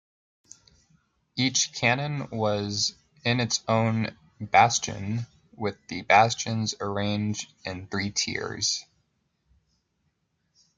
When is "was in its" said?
2.31-3.61